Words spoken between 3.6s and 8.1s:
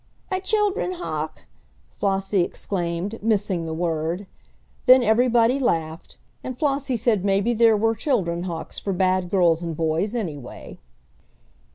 the word. Then everybody laughed, and Flossie said maybe there were